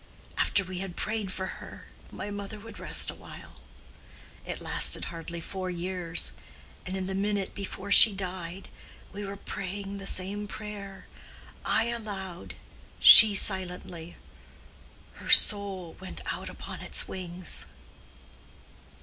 After 0.35 0.63
we 0.63 0.79
had 0.79 0.95
prayed 0.95 1.31
for 1.31 1.45
her, 1.45 1.85
my 2.09 2.31
mother 2.31 2.59
would 2.59 2.79
rest 2.79 3.11
awhile. 3.11 3.61
It 4.47 4.59
lasted 4.59 5.05
hardly 5.13 5.39
four 5.39 5.69
years, 5.69 6.33
and 6.87 6.97
in 6.97 7.05
the 7.05 7.13
minute 7.13 7.53
before 7.53 7.91
she 7.91 8.11
died, 8.11 8.69
we 9.13 9.23
were 9.23 9.35
praying 9.35 9.99
the 9.99 10.07
same 10.07 10.47
prayer—I 10.47 11.85
aloud, 11.89 12.55
she 12.99 13.35
silently. 13.35 14.15
Her 15.17 15.29
soul 15.29 15.93
went 15.99 16.21
out 16.33 16.49
upon 16.49 16.79
its 16.81 17.07
wings." 17.07 17.67